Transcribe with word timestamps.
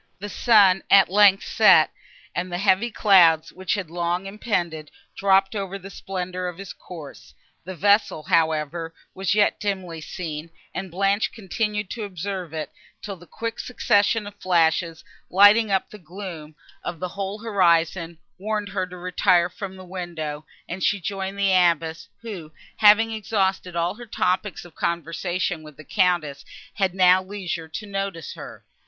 The 0.17 0.29
sun, 0.29 0.81
at 0.89 1.09
length, 1.09 1.43
set, 1.43 1.91
and 2.33 2.51
the 2.51 2.57
heavy 2.57 2.89
clouds, 2.89 3.53
which 3.53 3.75
had 3.75 3.91
long 3.91 4.25
impended, 4.25 4.89
dropped 5.15 5.55
over 5.55 5.77
the 5.77 5.91
splendour 5.91 6.47
of 6.47 6.57
his 6.57 6.73
course; 6.73 7.35
the 7.65 7.75
vessel, 7.75 8.23
however, 8.23 8.95
was 9.13 9.35
yet 9.35 9.59
dimly 9.59 10.01
seen, 10.01 10.49
and 10.73 10.89
Blanche 10.89 11.31
continued 11.31 11.91
to 11.91 12.03
observe 12.03 12.51
it, 12.51 12.71
till 13.03 13.15
the 13.15 13.27
quick 13.27 13.59
succession 13.59 14.25
of 14.25 14.33
flashes, 14.41 15.03
lighting 15.29 15.69
up 15.69 15.91
the 15.91 15.99
gloom 15.99 16.55
of 16.83 16.99
the 16.99 17.09
whole 17.09 17.37
horizon, 17.37 18.17
warned 18.39 18.69
her 18.69 18.87
to 18.87 18.97
retire 18.97 19.49
from 19.49 19.75
the 19.75 19.85
window, 19.85 20.47
and 20.67 20.81
she 20.83 20.99
joined 20.99 21.37
the 21.37 21.53
Abbess, 21.53 22.07
who, 22.23 22.51
having 22.77 23.11
exhausted 23.11 23.75
all 23.75 23.93
her 23.93 24.07
topics 24.07 24.65
of 24.65 24.73
conversation 24.73 25.61
with 25.61 25.77
the 25.77 25.83
Countess, 25.85 26.43
had 26.73 26.95
now 26.95 27.21
leisure 27.21 27.67
to 27.67 27.85
notice 27.85 28.33
her. 28.33 28.65